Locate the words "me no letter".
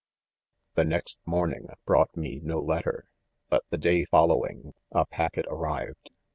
2.17-3.05